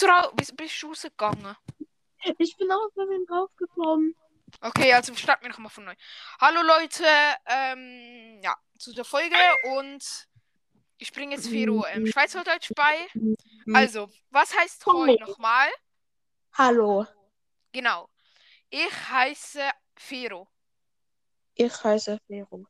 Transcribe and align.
bist 0.00 0.02
du, 0.02 0.06
ra 0.06 0.30
bist, 0.34 0.56
bist 0.56 0.82
du 0.82 0.88
rausgegangen? 0.88 1.56
Ich 2.38 2.56
bin 2.56 2.70
auch 2.72 2.88
bei 2.94 3.04
mir 3.04 3.24
draufgekommen. 3.26 4.14
Okay, 4.62 4.92
also 4.94 5.14
starten 5.14 5.44
wir 5.44 5.50
nochmal 5.50 5.70
von 5.70 5.84
neu. 5.84 5.94
Hallo 6.40 6.62
Leute, 6.62 7.04
ähm, 7.46 8.40
ja, 8.42 8.56
zu 8.78 8.94
der 8.94 9.04
Folge 9.04 9.36
und 9.76 10.02
ich 10.98 11.12
bringe 11.12 11.34
jetzt 11.34 11.48
Fero 11.48 11.84
ähm, 11.86 12.06
Schweizerdeutsch 12.06 12.70
bei. 12.74 13.08
Also, 13.74 14.10
was 14.30 14.56
heißt 14.56 14.84
Heu 14.86 15.16
nochmal? 15.18 15.68
Hallo, 16.54 17.06
Genau. 17.72 18.08
Ich 18.70 18.90
heiße 19.10 19.70
Fero. 19.96 20.48
ich 21.54 21.84
heiße 21.84 22.18
Vero. 22.26 22.66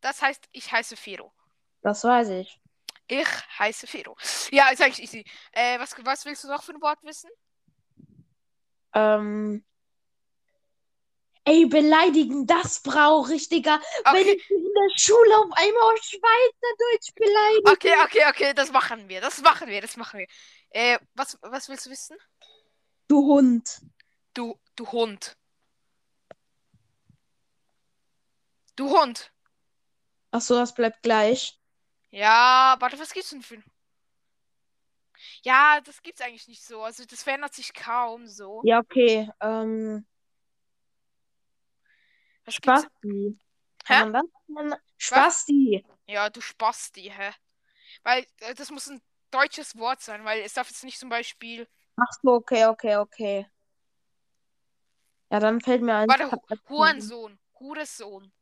Das 0.00 0.22
heißt, 0.22 0.48
ich 0.52 0.70
heiße 0.70 0.96
Fero. 0.96 1.32
Das 1.82 2.04
weiß 2.04 2.28
ich. 2.30 2.60
Ich 3.10 3.26
heiße 3.58 3.86
Fero. 3.88 4.16
Ja, 4.52 4.68
ist 4.70 4.80
eigentlich 4.82 5.02
easy. 5.02 5.24
Äh, 5.52 5.78
was, 5.80 5.94
was 6.04 6.24
willst 6.24 6.44
du 6.44 6.48
noch 6.48 6.62
für 6.62 6.72
ein 6.72 6.80
Wort 6.80 7.02
wissen? 7.02 7.28
Ähm. 8.94 9.64
Ey, 11.44 11.66
beleidigen, 11.66 12.46
das 12.46 12.80
brauche 12.82 13.34
ich, 13.34 13.48
Digga. 13.48 13.78
Wenn 14.08 14.26
Okay, 14.26 14.28
ich 14.28 14.50
in 14.50 14.64
der 14.64 14.90
Schule 14.98 15.36
auf 15.38 15.50
einmal 15.52 15.82
auf 15.94 15.98
Schweizerdeutsch 16.02 17.14
beleidige. 17.14 17.72
okay, 17.72 17.94
okay, 18.04 18.24
okay, 18.28 18.54
das 18.54 18.70
machen 18.72 19.08
wir. 19.08 19.20
Das 19.20 19.40
machen 19.42 19.68
wir, 19.68 19.80
das 19.80 19.96
machen 19.96 20.20
wir. 20.20 20.26
Äh, 20.70 20.98
was, 21.14 21.38
was 21.42 21.68
willst 21.68 21.86
du 21.86 21.90
wissen? 21.90 22.16
Du 23.08 23.18
Hund. 23.26 23.82
Du, 24.34 24.58
du 24.74 24.86
Hund. 24.90 25.36
Du 28.76 28.88
Hund. 28.90 29.30
Achso, 30.32 30.54
das 30.56 30.74
bleibt 30.74 31.02
gleich. 31.04 31.59
Ja, 32.10 32.76
warte, 32.78 32.98
was 32.98 33.12
gibt's 33.12 33.30
denn 33.30 33.42
für 33.42 33.54
ein... 33.54 33.64
Ja, 35.42 35.80
das 35.80 36.02
gibt's 36.02 36.20
eigentlich 36.20 36.48
nicht 36.48 36.64
so. 36.64 36.82
Also 36.82 37.04
das 37.04 37.22
verändert 37.22 37.54
sich 37.54 37.72
kaum 37.72 38.26
so. 38.26 38.62
Ja, 38.64 38.78
okay. 38.80 39.30
Ähm. 39.40 40.06
Was? 42.44 42.54
Spasti. 42.54 43.38
Hä? 43.86 44.12
Spasti. 44.96 45.84
Ja, 46.06 46.30
du 46.30 46.40
Spasti, 46.40 47.12
hä? 47.14 47.32
Weil 48.02 48.26
äh, 48.40 48.54
das 48.54 48.70
muss 48.70 48.88
ein 48.88 49.00
deutsches 49.30 49.76
Wort 49.76 50.00
sein, 50.00 50.24
weil 50.24 50.40
es 50.42 50.54
darf 50.54 50.68
jetzt 50.68 50.84
nicht 50.84 50.98
zum 50.98 51.08
Beispiel. 51.08 51.68
Ach 51.96 52.12
so, 52.22 52.32
okay, 52.34 52.66
okay, 52.66 52.96
okay. 52.96 53.46
Ja, 55.30 55.38
dann 55.38 55.60
fällt 55.60 55.82
mir 55.82 55.94
ein. 55.94 56.08
Warte, 56.08 56.30
Hu 56.30 56.38
Hurensohn. 56.68 57.38
Hurensohn. 57.58 58.32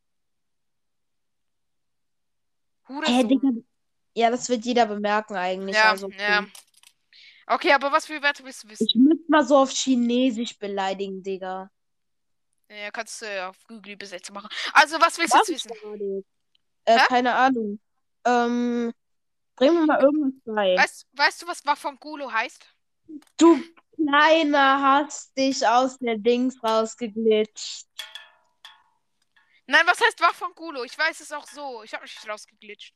Hä, 2.88 2.94
Hurensohn. 2.94 3.28
Digga. 3.28 3.48
Ja, 4.14 4.30
das 4.30 4.48
wird 4.48 4.64
jeder 4.64 4.86
bemerken 4.86 5.36
eigentlich. 5.36 5.76
Ja, 5.76 5.90
also, 5.90 6.06
okay. 6.06 6.16
ja. 6.20 6.46
Okay, 7.46 7.72
aber 7.72 7.92
was 7.92 8.06
für 8.06 8.20
Wörter 8.22 8.44
willst 8.44 8.64
du 8.64 8.68
wissen? 8.68 8.86
Ich 8.86 8.94
müsste 8.94 9.24
mal 9.28 9.44
so 9.44 9.56
auf 9.56 9.70
Chinesisch 9.70 10.58
beleidigen, 10.58 11.22
Digga. 11.22 11.70
Ja, 12.68 12.90
kannst 12.90 13.22
du 13.22 13.26
ja 13.26 13.48
auf 13.48 13.56
Google 13.66 13.92
Übersetzer 13.92 14.32
machen. 14.32 14.48
Also, 14.74 15.00
was 15.00 15.18
willst 15.18 15.34
du 15.34 15.52
jetzt 15.52 15.70
wissen? 15.70 16.24
Äh, 16.84 16.98
keine 17.06 17.34
Ahnung. 17.34 17.80
Ähm, 18.24 18.92
bring 19.56 19.74
mir 19.74 19.86
mal 19.86 20.02
irgendwas 20.02 20.32
bei. 20.44 20.76
Weißt, 20.76 21.06
weißt 21.12 21.42
du, 21.42 21.46
was 21.46 21.64
Wafangulo 21.64 22.30
heißt? 22.30 22.66
Du 23.38 23.58
Kleiner 23.96 24.80
hast 24.80 25.36
dich 25.36 25.66
aus 25.66 25.98
der 25.98 26.18
Dings 26.18 26.62
rausgeglitscht. 26.62 27.86
Nein, 29.70 29.86
was 29.86 30.00
heißt 30.00 30.18
Wafangulo? 30.20 30.82
Ich 30.84 30.96
weiß 30.98 31.20
es 31.20 31.30
auch 31.30 31.46
so. 31.46 31.82
Ich 31.82 31.92
habe 31.92 32.02
mich 32.04 32.14
nicht 32.14 32.26
rausgeglitscht. 32.28 32.94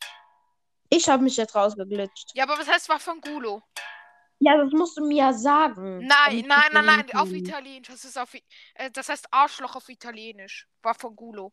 Ich 0.88 1.06
habe 1.08 1.22
mich 1.22 1.36
jetzt 1.36 1.54
rausgeglitscht. 1.54 2.30
Ja, 2.34 2.44
aber 2.44 2.58
was 2.58 2.66
heißt 2.66 2.88
Wafangulo? 2.88 3.62
Ja, 4.38 4.56
das 4.56 4.72
musst 4.72 4.96
du 4.96 5.04
mir 5.06 5.18
ja 5.18 5.32
sagen. 5.34 5.98
Nein, 6.06 6.44
nein, 6.46 6.70
nein, 6.72 6.84
nein, 6.86 7.14
auf. 7.14 7.30
Italienisch. 7.30 7.88
Das 7.88 8.04
ist 8.04 8.16
auf, 8.18 8.32
äh, 8.34 8.90
das 8.90 9.10
heißt 9.10 9.26
Arschloch 9.30 9.76
auf 9.76 9.88
Italienisch. 9.90 10.66
Wafangulo. 10.82 11.52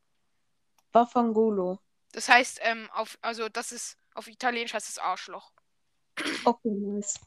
Wafangulo. 0.94 1.80
Das 2.14 2.30
heißt, 2.30 2.60
ähm, 2.64 2.90
auf, 2.94 3.18
also 3.22 3.50
das 3.50 3.74
ist, 3.74 3.98
auf 4.16 4.28
Italienisch 4.28 4.74
heißt 4.74 4.88
es 4.90 4.98
Arschloch. 4.98 5.52
Okay, 6.46 6.70
nice. 6.72 7.20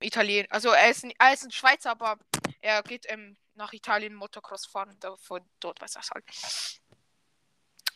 Italien, 0.00 0.46
also 0.50 0.70
er 0.70 0.88
ist, 0.90 1.04
ein- 1.04 1.12
er 1.18 1.32
ist 1.34 1.44
ein 1.44 1.50
Schweizer, 1.50 1.90
aber 1.90 2.18
er 2.60 2.82
geht 2.84 3.04
ähm, 3.10 3.36
nach 3.58 3.72
Italien 3.74 4.14
Motocross 4.14 4.64
fahren. 4.64 4.96
Da, 5.00 5.16
von 5.16 5.44
dort 5.60 5.80
weiß 5.82 5.96
er 5.96 6.00
es 6.00 6.10
halt. 6.10 6.80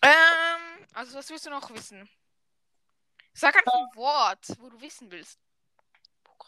Ähm, 0.03 0.87
also 0.93 1.17
was 1.17 1.31
willst 1.31 1.47
du 1.47 1.51
noch 1.51 1.71
wissen? 1.71 2.11
Sag 3.33 3.57
einfach 3.57 3.73
ein 3.73 3.97
Wort, 3.97 4.47
wo 4.59 4.69
du 4.69 4.81
wissen 4.81 5.11
willst. 5.11 5.39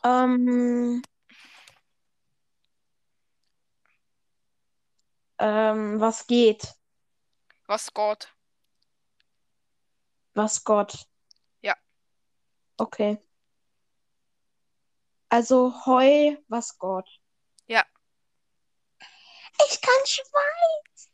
Ähm, 0.05 1.03
ähm, 5.39 6.01
was 6.01 6.27
geht? 6.27 6.75
Was 7.67 7.95
Gott. 7.95 8.29
Was 10.35 10.63
Gott? 10.65 11.07
Ja. 11.63 11.75
Okay. 12.77 13.19
Also 15.31 15.73
Heu, 15.87 16.37
was 16.49 16.77
Gott? 16.77 17.09
Kann 19.85 20.07
Schweiz. 20.07 21.11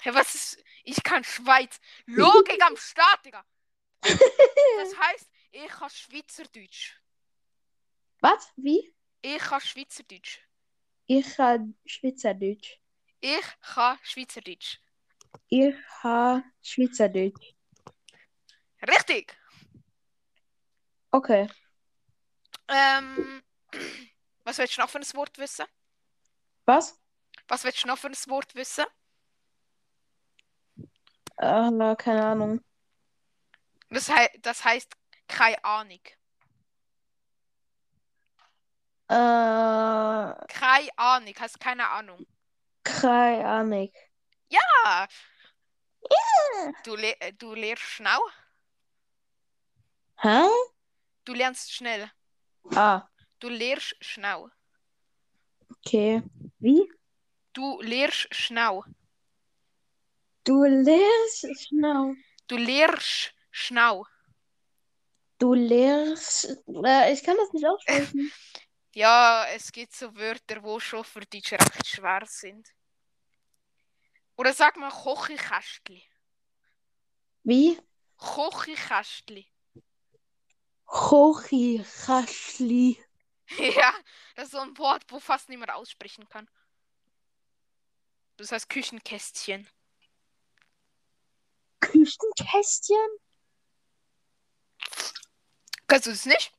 Hä, 0.00 0.10
was 0.12 0.34
ist. 0.34 0.64
Ich 0.84 1.02
kann 1.02 1.24
Schweiz. 1.24 1.80
Logik 2.06 2.62
am 2.62 2.76
Start, 2.76 3.24
Digga. 3.24 3.44
Das 4.02 4.98
heißt, 4.98 5.30
ich 5.52 5.68
kann 5.68 5.88
Schweizerdeutsch. 5.88 7.00
Was? 8.20 8.52
Wie? 8.56 8.94
Ich 9.22 9.38
kann 9.38 9.60
Schweizerdeutsch. 9.60 10.40
Ich 11.06 11.36
kann 11.36 11.74
Schweizerdeutsch. 11.86 12.78
Ich 13.20 13.46
kann 13.60 13.98
Schweizerdeutsch. 14.02 14.78
Ich 15.48 15.74
habe 16.02 16.44
Schweizerdeutsch. 16.60 17.54
Richtig. 18.86 19.36
Okay. 21.10 21.48
Ähm, 22.68 23.42
was 24.44 24.58
willst 24.58 24.76
du 24.76 24.82
noch 24.82 24.90
für 24.90 24.98
ein 24.98 25.14
Wort 25.14 25.38
wissen? 25.38 25.64
Was? 26.66 27.00
Was 27.48 27.64
willst 27.64 27.84
du 27.84 27.88
noch 27.88 27.98
für 27.98 28.08
ein 28.08 28.16
Wort 28.28 28.54
wissen? 28.54 28.84
Äh, 31.38 31.70
na, 31.70 31.94
keine 31.96 32.24
Ahnung. 32.24 32.64
Das, 33.90 34.08
hei 34.08 34.28
das 34.40 34.64
heißt 34.64 34.92
keine 35.28 35.62
Ahnung. 35.64 36.00
Äh, 39.08 39.14
Keine 40.48 40.88
Ahnung, 40.96 41.34
heißt 41.38 41.60
keine 41.60 41.88
Ahnung. 41.90 42.26
keine 42.82 43.46
Ahnung. 43.46 43.92
Ah, 44.82 45.06
du, 46.84 46.96
le 46.96 47.20
äh, 47.20 47.32
du 47.32 47.54
lernst 47.54 47.82
schnell. 47.82 48.18
Hä? 50.22 50.46
Du 51.24 51.34
lernst 51.34 51.72
schnell. 51.72 52.10
Ah, 52.74 53.02
Du 53.40 53.48
lernst 53.48 53.94
schnell. 54.00 54.50
okay. 55.70 56.22
Wie? 56.58 56.90
Du 57.54 57.80
lernst 57.80 58.28
schnell. 58.34 58.82
Du 60.42 60.64
lernst 60.64 61.46
schnell. 61.62 62.16
Du 62.48 62.56
lernst 62.56 63.32
schnell. 63.50 64.02
Du 65.38 65.54
lernst. 65.54 66.44
Äh, 66.84 67.12
ich 67.12 67.22
kann 67.22 67.36
das 67.36 67.52
nicht 67.52 67.66
aussprechen. 67.66 68.30
Ja, 68.96 69.44
es 69.52 69.72
gibt 69.72 69.92
so 69.92 70.14
Wörter, 70.14 70.62
wo 70.62 70.78
schon 70.78 71.02
für 71.02 71.18
Deutsch 71.22 71.50
recht 71.50 71.84
schwer 71.84 72.22
sind. 72.26 72.68
Oder 74.36 74.52
sag 74.52 74.76
mal 74.76 74.88
Kochikästli. 74.90 76.00
Wie? 77.42 77.76
Kochikästli. 78.16 79.48
Kochi, 80.84 81.84
Raschli. 82.06 82.96
Ja, 83.58 83.92
das 84.36 84.46
ist 84.46 84.52
so 84.52 84.60
ein 84.60 84.78
Wort, 84.78 85.04
wo 85.08 85.18
fast 85.18 85.48
niemand 85.48 85.72
aussprechen 85.72 86.28
kann. 86.28 86.48
Das 88.36 88.52
heißt 88.52 88.68
Küchenkästchen. 88.68 89.68
Küchenkästchen? 91.80 92.96
Kannst 95.86 96.06
du 96.06 96.10
es 96.10 96.26
nicht? 96.26 96.52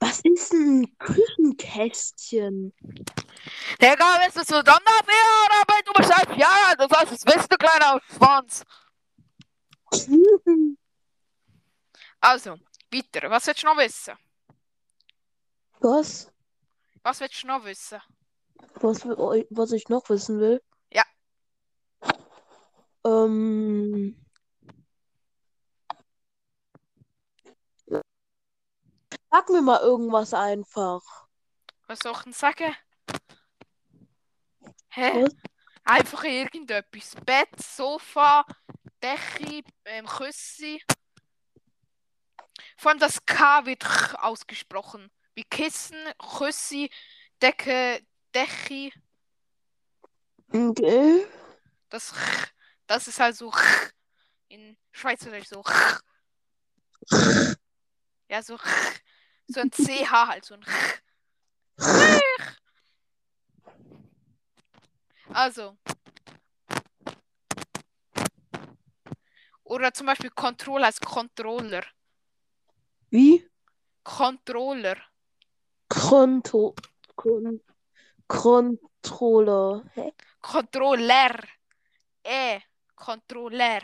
Was 0.00 0.20
ist 0.20 0.52
ein 0.52 0.96
Küchenkästchen? 0.98 2.74
Digga, 3.80 4.18
bist 4.24 4.36
du 4.36 4.44
so 4.44 4.62
dafür 4.62 4.84
oder 5.46 5.64
bist 5.66 5.86
du 5.86 5.92
Bescheid? 5.92 6.38
Ja, 6.38 6.74
du 6.76 6.86
sollst 6.92 7.12
es 7.12 7.26
wissen, 7.26 7.48
du 7.48 7.56
kleiner 7.56 8.00
Schwanz. 8.08 8.64
Also, 12.18 12.56
weiter. 12.90 13.30
Was 13.30 13.46
willst 13.46 13.62
du 13.62 13.66
noch 13.66 13.76
wissen? 13.76 14.14
Was? 15.80 16.32
Was 17.02 17.20
willst 17.20 17.42
du 17.42 17.46
noch 17.46 17.64
wissen? 17.64 18.00
Was, 18.80 19.04
was 19.04 19.72
ich 19.72 19.88
noch 19.88 20.08
wissen 20.08 20.40
will? 20.40 20.62
Ähm. 23.26 24.16
Sag 29.30 29.48
mir 29.50 29.62
mal 29.62 29.80
irgendwas 29.80 30.32
einfach. 30.32 31.02
Was 31.88 31.98
soll 32.00 32.12
ich 32.12 32.22
denn 32.22 32.32
sagen? 32.32 32.74
Hä? 34.88 35.24
Was? 35.24 35.34
Einfach 35.84 36.24
irgendetwas. 36.24 37.14
Bett, 37.24 37.48
Sofa, 37.60 38.44
Decke, 39.02 39.62
ähm, 39.84 40.06
Küsse. 40.06 40.78
Vor 42.76 42.90
allem 42.90 43.00
das 43.00 43.24
K 43.24 43.66
wird 43.66 43.84
Ch 43.84 44.14
ausgesprochen. 44.14 45.10
Wie 45.34 45.44
Kissen, 45.44 45.98
Küsse, 46.18 46.88
Decke, 47.42 48.04
Decke. 48.34 48.90
Okay. 50.52 51.26
Das 51.90 52.12
Ch, 52.12 52.55
das 52.86 53.08
ist 53.08 53.20
halt 53.20 53.36
so. 53.36 53.52
In 54.48 54.76
Schweizerdeutsch 54.92 55.48
so. 55.48 55.62
Ja, 58.28 58.42
so. 58.42 58.58
So 59.48 59.60
ein 59.60 59.70
CH 59.70 60.10
halt, 60.10 60.44
so 60.44 60.54
ein. 60.54 60.64
Also. 65.32 65.78
Oder 69.62 69.94
zum 69.94 70.06
Beispiel 70.06 70.30
Controller 70.30 70.86
heißt 70.88 71.00
Controller. 71.00 71.84
Wie? 73.10 73.48
Controller. 74.02 74.96
Konto. 75.88 76.74
Kon 77.14 77.60
Controller. 78.26 79.84
Hä? 79.94 80.12
Controller. 80.40 81.38
E. 82.24 82.60
Controller. 82.96 83.82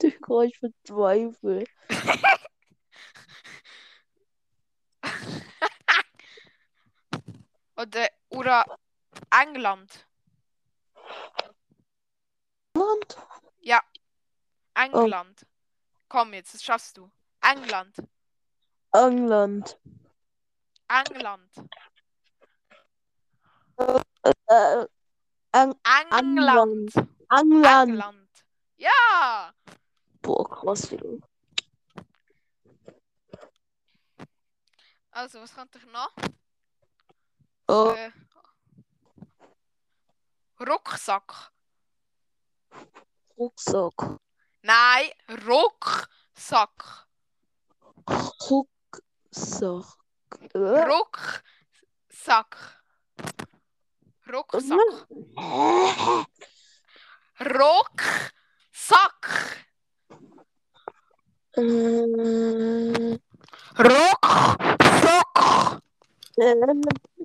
Digga, 0.00 0.42
ich 0.42 0.58
verzweifle. 0.58 1.64
Oder, 7.76 8.08
oder 8.28 8.64
England. 9.30 10.06
Und? 12.74 13.16
England. 14.74 15.46
Komm 16.08 16.34
jetzt, 16.34 16.54
das 16.54 16.62
schaffst 16.62 16.96
du. 16.96 17.10
England. 17.40 17.96
England. 18.92 19.78
England. 20.88 21.50
Äh, 24.46 24.86
Eng 25.52 25.74
England. 26.10 26.92
England. 27.32 27.90
England. 27.90 28.28
Ja! 28.76 29.54
Boah, 30.20 30.48
krass, 30.48 30.82
Digga. 30.88 31.18
Also, 35.10 35.40
was 35.40 35.54
kann 35.54 35.68
ich 35.74 35.86
noch? 35.86 36.10
Oh, 37.68 37.92
Äh, 37.96 38.10
Rucksack. 40.60 41.52
Rucksack. 43.36 44.18
Nein, 44.62 45.10
Rucksack. 45.46 47.06
Rucksack. 48.48 49.98
Äh? 50.54 50.58
Rucksack. 50.58 52.56
Rucksack. 54.28 55.06
Rucksack. 57.40 59.20
Äh, 61.52 63.18
Rucksack. 63.78 65.36
äh, 66.36 66.54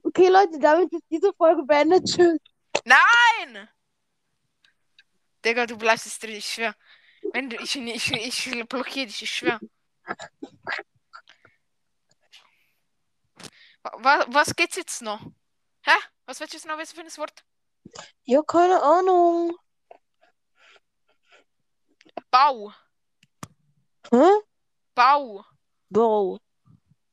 okay, 0.04 0.28
Leute, 0.30 0.60
damit 0.60 0.92
ist 0.94 1.04
diese 1.10 1.34
Folge 1.34 1.64
beendet. 1.64 2.06
Tschüss. 2.06 2.38
Nein! 2.86 3.70
Digga, 5.44 5.66
du 5.66 5.78
bleibst 5.78 6.08
es 6.08 6.20
drin, 6.20 6.36
ich 6.36 6.54
schwör. 6.54 6.76
Wenn 7.34 7.50
du, 7.50 7.58
ich, 7.58 7.76
ich, 7.76 8.12
ich 8.12 8.68
blockiere 8.68 9.08
dich, 9.08 9.22
ich 9.22 9.32
schwör. 9.32 9.60
Was, 14.00 14.26
was 14.28 14.56
geht's 14.56 14.76
jetzt 14.76 15.02
noch? 15.02 15.22
Hä? 15.82 15.92
Was 16.26 16.40
willst 16.40 16.54
du 16.54 16.58
jetzt 16.58 16.68
noch 16.68 16.78
wissen 16.78 16.96
für 16.96 17.02
ein 17.02 17.18
Wort? 17.18 17.44
Ja, 18.24 18.42
keine 18.42 18.82
Ahnung. 18.82 19.58
Bau. 22.32 22.74
Hä? 24.12 24.42
Bau. 24.96 25.46
Bau. 25.90 26.40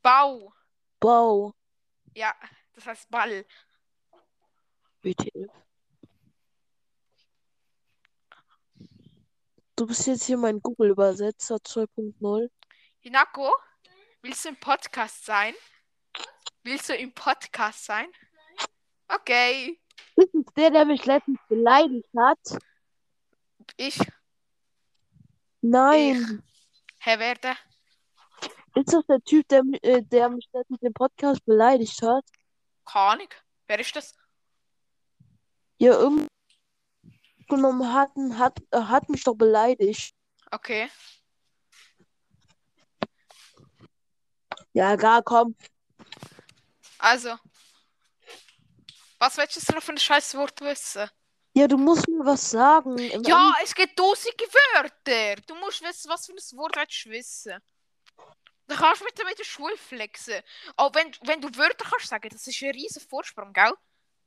Bau. 0.03 0.53
Bau. 1.01 1.55
Ja, 2.15 2.35
das 2.73 2.87
heißt 2.87 3.11
Ball. 3.11 3.45
Bitte. 5.01 5.31
Du 9.77 9.87
bist 9.87 10.07
jetzt 10.07 10.25
hier 10.25 10.37
mein 10.37 10.61
Google-Übersetzer 10.61 11.57
2.0. 11.57 12.49
Hinako, 13.01 13.53
willst 14.23 14.45
du 14.45 14.51
im 14.51 14.57
Podcast 14.57 15.25
sein? 15.25 15.55
Willst 16.63 16.89
du 16.89 16.97
im 16.97 17.13
Podcast 17.13 17.85
sein? 17.85 18.11
Okay. 19.09 19.81
Das 20.17 20.27
ist 20.33 20.57
der, 20.57 20.71
der 20.71 20.85
mich 20.85 21.05
letztens 21.05 21.41
beleidigt 21.49 22.09
hat. 22.17 22.39
Ich. 23.77 23.99
Nein. 25.67 26.43
Herr 26.99 27.19
Werde. 27.19 27.57
Ist 28.75 28.93
das 28.93 29.07
der 29.07 29.23
Typ, 29.23 29.49
der, 29.49 29.63
äh, 29.81 30.03
der 30.03 30.29
mich 30.29 30.47
letztens 30.53 30.83
im 30.83 30.93
Podcast 30.93 31.43
beleidigt 31.47 32.03
hat? 32.03 32.23
Keine 32.85 33.05
Ahnung. 33.07 33.29
Wer 33.67 33.79
ist 33.79 33.97
das? 33.97 34.15
Ja, 35.79 35.95
irgendwie 35.95 36.29
genommen 37.49 37.95
hatten, 37.95 38.39
hat, 38.39 38.61
hat 38.75 39.09
mich 39.09 39.25
doch 39.25 39.37
beleidigt. 39.37 40.15
Okay. 40.51 40.91
Ja, 44.75 44.97
gar 44.97 45.23
komm. 45.23 45.57
Also. 46.99 47.39
Was 49.19 49.39
willst 49.39 49.67
du 49.67 49.75
noch 49.75 49.83
für 49.83 49.93
ein 49.93 49.99
scheiß 49.99 50.35
Wort 50.35 50.61
wissen? 50.61 51.09
Ja, 51.57 51.69
du 51.69 51.77
musst 51.77 52.09
mir 52.09 52.25
was 52.25 52.51
sagen. 52.51 52.99
Im 52.99 53.23
Ja, 53.23 53.53
es 53.63 53.75
gibt 53.75 53.97
tausende 53.97 54.45
Wörter. 54.45 55.41
Du 55.47 55.55
musst 55.55 55.83
wissen, 55.83 56.11
was 56.11 56.27
für 56.27 56.33
ein 56.33 56.59
Wort 56.59 56.77
willst 56.77 57.05
du 57.05 57.11
wissen. 57.11 57.55
Dann 58.67 58.79
kannst 58.79 59.03
du 59.03 59.05
mit 59.05 59.39
der 59.39 59.45
Schule 59.45 59.77
flexen. 59.77 60.43
Auch 60.77 60.93
wenn, 60.95 61.15
wenn 61.23 61.41
du 61.41 61.49
Wörter 61.57 61.85
kannst 61.89 62.09
sagen, 62.09 62.29
das 62.31 62.47
ist 62.47 62.61
ein 62.63 62.71
riesen 62.73 63.01
Vorsprung, 63.03 63.53
gell? 63.53 63.73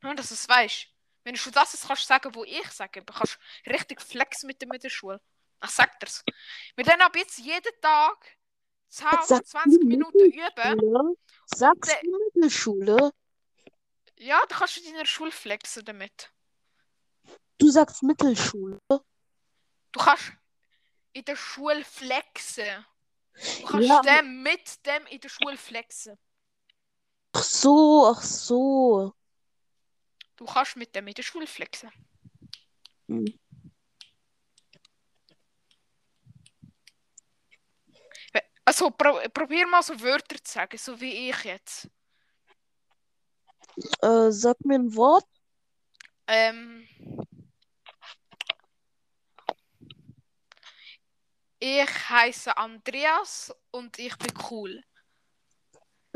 Nur, 0.02 0.16
dass 0.16 0.30
du 0.30 0.36
es 0.36 0.48
weißt. 0.48 0.88
Wenn 1.24 1.34
du 1.34 1.40
schon 1.40 1.52
das 1.52 1.74
jetzt 1.74 1.88
kannst 1.88 2.08
sagen, 2.08 2.34
wo 2.34 2.46
ich 2.46 2.70
sage, 2.72 3.04
dann 3.04 3.16
kannst 3.16 3.38
du 3.66 3.72
richtig 3.72 4.02
flexen 4.02 4.48
mit 4.48 4.62
der 4.62 4.90
Schule. 4.90 5.20
Ich 5.64 5.72
sag 5.72 6.00
dir's. 6.00 6.24
Wir 6.76 6.86
dann 6.86 7.02
ab 7.02 7.16
jetzt 7.16 7.40
jeden 7.40 7.74
Tag 7.82 8.38
10 8.90 9.08
Jetzt 9.12 9.28
sag 9.28 9.38
oder 9.40 9.44
20 9.46 9.82
du 9.82 9.88
Minuten 9.88 10.20
üben. 10.20 11.18
Sagst 11.48 11.92
Der- 11.92 12.02
du 12.04 12.18
Mittelschule? 12.34 13.12
Ja, 14.20 14.40
dann 14.48 14.60
kannst 14.60 14.78
du 14.78 14.82
in 14.88 14.94
der 14.94 15.06
Schule 15.06 15.32
flexen 15.32 15.84
damit. 15.84 16.32
Du 17.58 17.70
sagst 17.72 18.04
Mittelschule. 18.04 18.80
Du 18.90 20.00
kannst 20.00 20.32
in 21.14 21.26
der 21.26 21.36
Schule 21.36 21.84
flexen. 21.84 22.86
Du 23.62 23.66
kannst 23.66 23.90
Ja. 23.90 24.02
dem 24.02 24.44
mit 24.44 24.86
dem 24.86 25.06
in 25.08 25.20
der 25.20 25.30
Schule 25.30 25.58
flexen. 25.58 26.18
Ach 27.34 27.44
so, 27.44 28.14
ach 28.16 28.22
so. 28.22 29.14
Du 30.36 30.46
kannst 30.46 30.76
mit 30.76 30.96
dem 30.96 31.08
in 31.08 31.14
der 31.14 31.24
Schule 31.24 31.48
flexen. 31.48 31.92
Hm. 33.08 33.26
Also 38.66 38.92
pro 38.92 39.20
probier 39.34 39.66
mal 39.66 39.82
so 39.82 40.00
Wörter 40.02 40.44
zu 40.44 40.52
sagen, 40.54 40.78
so 40.78 41.00
wie 41.00 41.30
ich 41.30 41.44
jetzt. 41.46 41.90
Äh, 44.02 44.30
sag 44.30 44.60
mir 44.66 44.76
ein 44.76 44.94
Wort. 44.94 45.26
Ähm, 46.28 46.86
ich 51.60 52.10
heiße 52.10 52.56
Andreas 52.58 53.54
und 53.72 53.98
ich 54.00 54.16
bin 54.18 54.34
cool. 54.50 54.84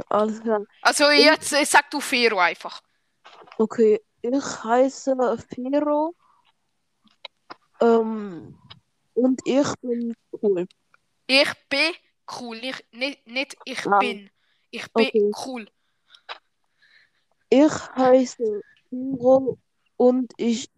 Alles 0.09 0.41
klar. 0.41 0.65
Also 0.81 1.09
jetzt 1.09 1.53
äh, 1.53 1.65
sag 1.65 1.89
du 1.91 1.99
Fero 1.99 2.39
einfach. 2.39 2.81
Okay, 3.57 4.01
ich 4.21 4.63
heiße 4.63 5.15
Fero. 5.49 6.15
Ähm, 7.79 8.57
und 9.13 9.41
ich 9.45 9.67
bin 9.81 10.15
cool. 10.41 10.67
Ich 11.27 11.53
bin 11.69 11.93
cool, 12.39 12.59
nicht, 12.59 12.93
nicht, 12.93 13.27
nicht 13.27 13.55
ich 13.65 13.85
Ah. 13.85 13.99
bin. 13.99 14.29
Ich 14.69 14.91
bin 14.93 15.07
Okay. 15.07 15.31
cool. 15.45 15.67
Ich 17.49 17.71
heiße 17.95 18.61
Fero 18.89 19.57
und 19.97 20.31
ich 20.37 20.69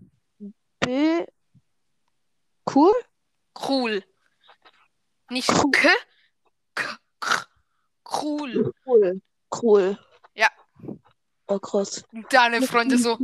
bin 0.79 1.25
cool. 2.73 2.93
Cool. 3.67 4.03
Nicht 5.33 5.49
Cool. 5.49 5.71
k, 6.75 6.97
k, 7.19 7.45
Cool. 8.05 8.73
Cool. 8.85 9.21
Cool. 9.61 9.99
Ja. 10.35 10.49
Oh, 11.47 11.59
krass. 11.59 12.03
Und 12.11 12.31
deine 12.31 12.61
Freunde 12.61 12.97
so, 12.97 13.17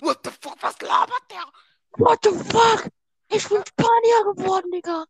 what 0.00 0.18
the 0.24 0.30
fuck, 0.30 0.62
was 0.62 0.78
labert 0.80 1.30
der? 1.30 1.44
What 1.92 2.18
the 2.22 2.30
fuck? 2.30 2.90
Ich 3.30 3.48
bin 3.48 3.62
Spanier 3.66 4.34
geworden, 4.34 4.70
Digga. 4.70 5.06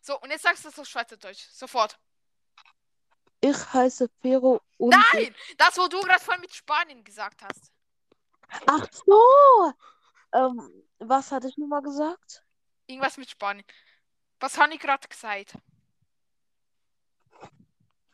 So, 0.00 0.18
und 0.20 0.30
jetzt 0.30 0.42
sagst 0.42 0.64
du 0.64 0.68
das 0.68 0.78
auf 0.78 0.86
Schweizerdeutsch. 0.86 1.48
Sofort. 1.52 1.98
Ich 3.40 3.72
heiße 3.72 4.08
Fero 4.20 4.60
und. 4.78 4.90
Nein! 4.90 5.34
Das, 5.56 5.78
wo 5.78 5.88
du 5.88 6.00
gerade 6.00 6.22
vorhin 6.22 6.42
mit 6.42 6.52
Spanien 6.54 7.02
gesagt 7.04 7.42
hast. 7.42 7.70
Ach 8.66 8.86
so. 8.92 9.72
Ähm, 10.32 10.84
was 10.98 11.30
hatte 11.32 11.48
ich 11.48 11.56
nochmal 11.56 11.82
gesagt? 11.82 12.44
Irgendwas 12.86 13.16
mit 13.16 13.30
Spanien. 13.30 13.64
Was 14.40 14.56
habe 14.58 14.74
ich 14.74 14.80
gerade 14.80 15.06
gesagt? 15.06 15.54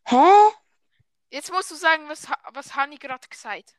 Hä? 0.06 0.52
Jetzt 1.30 1.52
musst 1.52 1.70
du 1.70 1.74
sagen, 1.76 2.08
was, 2.08 2.26
was 2.52 2.74
habe 2.74 2.94
ich 2.94 3.00
gerade 3.00 3.26
gesagt? 3.28 3.76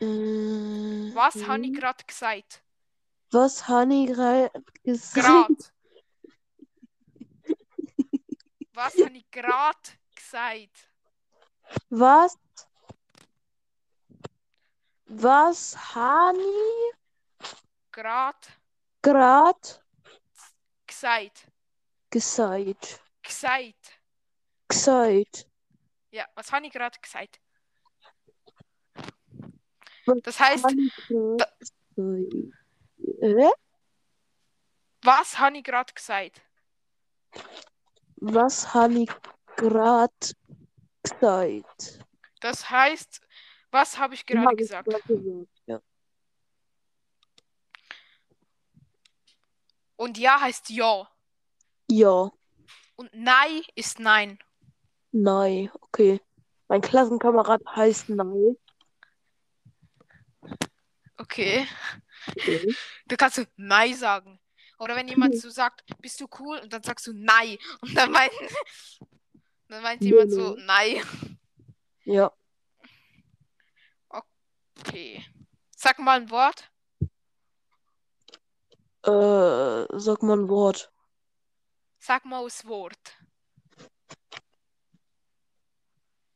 Äh, 0.00 1.14
Was 1.14 1.34
habe 1.46 1.66
ich 1.66 1.74
gerade 1.74 2.04
gesagt? 2.04 2.62
Was 3.30 3.68
habe 3.68 3.94
ich 3.94 4.06
gerade 4.08 4.50
gesagt? 4.84 5.26
Grad. 5.26 5.72
Was 8.74 8.94
habe 8.96 9.16
ich 9.16 9.30
gerade 9.30 9.78
gesagt? 10.14 10.90
Was? 11.90 12.38
Was 15.06 15.94
habe 15.94 16.38
ich 16.38 16.94
Grad 19.08 19.08
gerade 19.08 19.58
gesagt. 20.86 21.50
gesagt? 22.10 23.00
Gesagt. 23.22 24.00
Gesagt. 24.68 25.48
Ja, 26.10 26.26
was 26.34 26.52
habe 26.52 26.66
ich 26.66 26.72
gerade 26.72 26.98
gesagt? 27.00 27.40
Das 30.22 30.38
heißt, 30.38 30.64
was 30.64 30.64
habe 30.64 30.82
ich 30.82 30.94
gerade 31.08 31.36
gesagt? 35.94 36.54
Was 38.20 38.74
habe 38.74 38.94
ich 38.94 39.10
gerade 39.56 40.12
gesagt? 41.02 42.04
Das 42.40 42.70
heißt, 42.70 43.20
was 43.70 43.98
habe 43.98 44.14
ich 44.14 44.26
gerade 44.26 44.56
gesagt? 44.56 44.86
gesagt, 44.86 45.08
Ja. 45.66 45.80
Und 49.98 50.16
ja 50.16 50.40
heißt 50.40 50.70
ja. 50.70 51.08
ja, 51.90 52.30
Und 52.96 53.10
nein 53.12 53.62
ist 53.74 53.98
nein. 53.98 54.38
nein, 55.12 55.70
okay. 55.80 56.20
Mein 56.68 56.80
Klassenkamerad 56.82 57.62
heißt 57.74 58.08
Nein. 58.10 58.56
Okay. 61.16 61.66
Okay. 62.28 62.74
Du 63.06 63.16
kannst 63.16 63.36
so 63.36 63.44
nein 63.56 63.94
sagen. 63.94 64.38
Oder 64.78 64.94
wenn 64.94 65.08
jemand 65.08 65.36
so 65.36 65.50
sagt, 65.50 65.82
bist 66.00 66.20
du 66.20 66.28
cool? 66.38 66.58
Und 66.58 66.72
dann 66.72 66.82
sagst 66.82 67.06
du 67.06 67.12
nein. 67.12 67.58
Und 67.80 67.94
dann 67.96 68.12
meint, 68.12 68.32
dann 69.68 69.82
meint 69.82 70.00
Nee, 70.00 70.10
jemand 70.10 70.30
so 70.30 70.54
nein. 70.56 71.02
Ja, 72.04 72.32
Okay. 74.78 75.24
Sag 75.76 75.98
mal 75.98 76.20
ein 76.20 76.30
Wort. 76.30 76.70
Äh, 79.08 79.98
sag 79.98 80.22
mal 80.22 80.38
ein 80.38 80.48
Wort. 80.48 80.92
Sag 81.98 82.24
mal 82.24 82.44
das 82.44 82.66
Wort. 82.66 83.18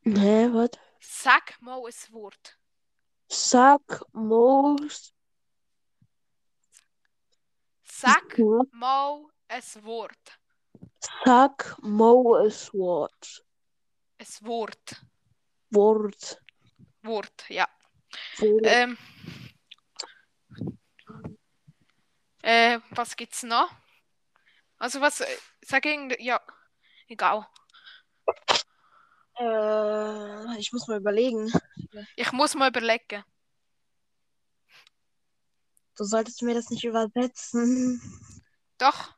Hä, 0.04 0.48
was? 0.52 0.70
Sag 1.00 1.60
mal 1.60 1.78
ein 1.78 2.12
Wort. 2.12 2.58
Sag 3.28 4.02
Moos. 4.12 5.14
Sag 7.82 8.38
mal 8.72 9.26
ein 9.48 9.62
Wort. 9.84 10.38
Sag 11.24 11.76
Mo 11.82 12.36
es 12.36 12.72
Wort. 12.74 13.44
Ein 14.18 14.46
Wort. 14.46 15.04
Wort. 15.70 16.42
Wort, 17.02 17.44
ja. 17.48 17.68
Wort. 18.38 18.62
Ähm. 18.64 18.98
Äh, 22.42 22.80
was 22.90 23.16
gibt's 23.16 23.42
noch? 23.42 23.70
Also 24.78 25.00
was, 25.00 25.20
äh, 25.20 25.36
sag 25.62 25.86
irgend, 25.86 26.20
ja, 26.20 26.40
egal. 27.08 27.46
Äh, 29.38 30.58
ich 30.58 30.72
muss 30.72 30.88
mal 30.88 30.98
überlegen. 30.98 31.52
Ich 32.16 32.32
muss 32.32 32.54
mal 32.54 32.68
überlegen. 32.68 33.24
Du 35.96 36.04
solltest 36.04 36.42
mir 36.42 36.54
das 36.54 36.70
nicht 36.70 36.84
übersetzen. 36.84 38.00
Doch, 38.78 39.14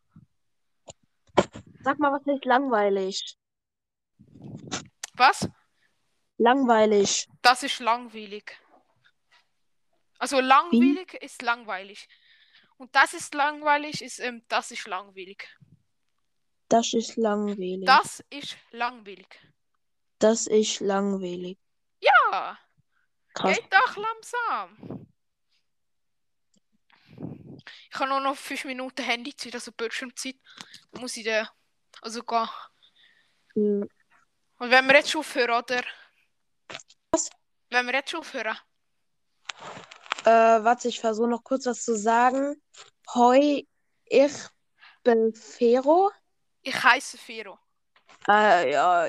Sag 1.85 1.99
mal, 1.99 2.13
was 2.13 2.27
ist 2.27 2.47
langweilig? 2.47 3.37
was? 5.17 5.47
Langweilig. 6.39 7.29
Das 7.43 7.63
ist 7.63 7.79
langweilig. 7.79 8.59
Also 10.19 10.41
langweilig 10.41 11.13
ist 11.21 11.43
langweilig. 11.43 12.09
Und 12.77 12.95
das 12.95 13.15
ist 13.15 13.35
langweilig, 13.35 14.03
ist, 14.03 14.19
ähm, 14.21 14.43
das 14.49 14.71
ist 14.71 14.87
langweilig. 14.87 15.49
Das 16.69 16.93
ist 16.93 17.17
langweilig. 17.17 17.85
Das 17.87 18.23
ist 18.31 18.57
langweilig. 18.73 19.29
Das 20.19 20.47
ist 20.47 20.81
langweilig. 20.81 21.59
Ja, 22.01 22.59
Krass. 23.35 23.57
geht 23.57 23.73
doch 23.73 23.97
langsam. 23.97 25.07
Ich 27.91 28.01
habe 28.01 28.09
nur 28.11 28.21
noch 28.21 28.37
5 28.37 28.65
Minuten 28.65 29.03
Handyzeit, 29.05 29.55
also 29.55 29.71
Bildschirmzeit. 29.73 30.37
Dann 30.91 31.03
muss 31.03 31.17
ich 31.17 31.25
dann, 31.25 31.49
also 32.03 32.23
gehen. 32.23 32.49
Hm, 33.55 33.89
Und 34.59 34.71
wenn 34.71 34.87
wir 34.87 34.97
jetzt 34.97 35.15
aufhören, 35.15 35.63
oder? 35.63 35.83
Was? 37.13 37.31
Wenn 37.71 37.87
wir 37.87 37.95
jetzt 37.95 38.15
aufhören. 38.15 38.57
Äh, 40.25 40.65
warte, 40.65 40.89
ich 40.89 41.01
versuche 41.01 41.29
noch 41.29 41.45
kurz 41.45 41.67
was 41.67 41.85
zu 41.85 41.97
sagen. 41.97 42.57
Hoi, 43.15 43.67
ich 44.07 44.33
bin 45.03 45.35
Fero. 45.35 46.11
Ich 46.63 46.83
heiße 46.83 47.19
Fero. 47.19 47.59
Äh, 48.27 48.73
ja, 48.73 49.07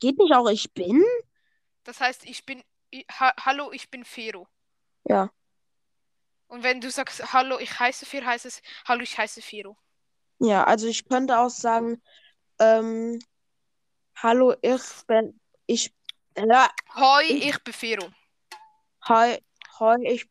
geht 0.00 0.18
nicht 0.18 0.34
auch 0.34 0.48
ich 0.50 0.72
bin? 0.74 1.02
Das 1.84 2.00
heißt, 2.00 2.24
ich 2.26 2.44
bin. 2.44 2.62
Ich, 2.90 3.06
ha, 3.08 3.32
hallo, 3.40 3.72
ich 3.72 3.90
bin 3.90 4.04
Fero. 4.04 4.46
Ja. 5.04 5.30
Und 6.48 6.62
wenn 6.62 6.82
du 6.82 6.90
sagst, 6.90 7.32
hallo, 7.32 7.58
ich 7.58 7.80
heiße 7.80 8.04
Fero, 8.04 8.26
heißt 8.26 8.44
es, 8.44 8.60
hallo, 8.86 9.02
ich 9.02 9.16
heiße 9.16 9.40
Fero. 9.40 9.78
Ja, 10.38 10.64
also 10.64 10.86
ich 10.86 11.08
könnte 11.08 11.38
auch 11.38 11.48
sagen, 11.48 12.02
ähm, 12.58 13.18
hallo, 14.16 14.54
ich 14.60 14.82
bin, 15.06 15.40
ich, 15.66 15.94
ja, 16.36 16.68
Hoi, 16.94 17.24
ich 17.24 17.64
bin 17.64 17.72
Fero. 17.72 18.12
hi, 19.08 19.38
hi, 19.78 19.96
ich, 20.06 20.28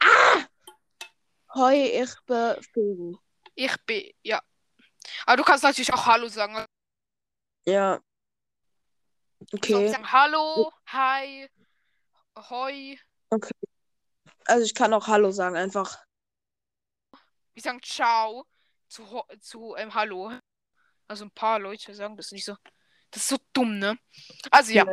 ah! 0.00 0.46
Hi, 1.54 2.02
ich 2.02 2.14
bin 2.26 2.62
Fero. 2.72 3.20
Ich 3.54 3.76
bin, 3.86 4.10
ja. 4.22 4.40
Aber 5.24 5.36
du 5.38 5.44
kannst 5.44 5.64
natürlich 5.64 5.92
auch 5.92 6.06
Hallo 6.06 6.28
sagen. 6.28 6.64
Ja. 7.66 8.00
Okay. 9.52 9.88
sagen 9.88 10.10
Hallo, 10.12 10.72
Hi, 10.86 11.48
Hoi. 12.50 12.98
Also 14.44 14.64
ich 14.64 14.74
kann 14.74 14.92
auch 14.92 15.06
Hallo 15.06 15.30
sagen, 15.30 15.56
einfach. 15.56 15.98
Wir 17.54 17.62
sagen 17.62 17.82
Ciao 17.82 18.46
zu, 18.88 19.22
zu 19.40 19.74
ähm, 19.76 19.94
Hallo. 19.94 20.32
Also 21.08 21.24
ein 21.24 21.30
paar 21.30 21.58
Leute 21.58 21.94
sagen 21.94 22.16
das 22.16 22.32
nicht 22.32 22.44
so. 22.44 22.56
Das 23.10 23.22
ist 23.22 23.28
so 23.28 23.38
dumm, 23.52 23.78
ne? 23.78 23.98
Also 24.50 24.72
ja, 24.72 24.84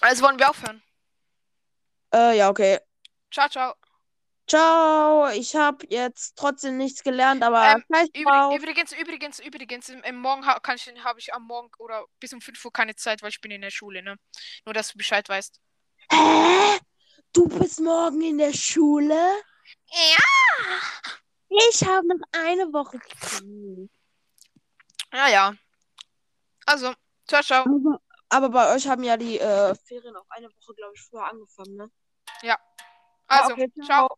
also 0.00 0.22
wollen 0.22 0.38
wir 0.38 0.50
aufhören. 0.50 0.82
Äh, 2.12 2.36
ja, 2.36 2.48
okay. 2.48 2.78
Ciao, 3.30 3.48
ciao. 3.48 3.74
Ciao. 4.50 5.28
Ich 5.28 5.54
habe 5.54 5.86
jetzt 5.90 6.36
trotzdem 6.36 6.76
nichts 6.76 7.04
gelernt, 7.04 7.44
aber 7.44 7.62
Ähm, 7.62 7.84
drauf. 8.24 8.52
übrigens, 8.52 8.90
übrigens, 8.90 9.38
übrigens, 9.38 9.88
im, 9.90 10.02
im 10.02 10.16
Morgen 10.16 10.44
ha 10.44 10.58
kann 10.58 10.74
ich, 10.74 10.92
habe 11.04 11.20
ich 11.20 11.32
am 11.32 11.44
Morgen 11.44 11.70
oder 11.78 12.04
bis 12.18 12.32
um 12.32 12.40
5 12.40 12.64
Uhr 12.64 12.72
keine 12.72 12.96
Zeit, 12.96 13.22
weil 13.22 13.28
ich 13.28 13.40
bin 13.40 13.52
in 13.52 13.60
der 13.60 13.70
Schule, 13.70 14.02
ne? 14.02 14.16
Nur, 14.64 14.74
dass 14.74 14.90
du 14.90 14.98
Bescheid 14.98 15.28
weißt. 15.28 15.60
Hä? 16.10 16.80
Du 17.32 17.46
bist 17.46 17.78
morgen 17.78 18.22
in 18.22 18.38
der 18.38 18.52
Schule? 18.52 19.14
Ja. 19.86 20.18
Ich 21.68 21.84
habe 21.86 22.08
noch 22.08 22.18
eine 22.32 22.72
Woche. 22.72 22.98
Ja, 25.12 25.28
ja. 25.28 25.54
Also, 26.66 26.92
ciao, 27.28 27.42
ciao. 27.42 27.62
Aber, 27.66 28.00
aber 28.30 28.48
bei 28.48 28.74
euch 28.74 28.88
haben 28.88 29.04
ja 29.04 29.16
die 29.16 29.38
äh, 29.38 29.76
Ferien 29.86 30.16
auch 30.16 30.26
eine 30.30 30.48
Woche, 30.48 30.74
glaube 30.74 30.94
ich, 30.96 31.02
vorher 31.02 31.30
angefangen, 31.30 31.76
ne? 31.76 31.90
Also, 33.28 33.52
okay, 33.52 33.70
ciao. 33.86 34.08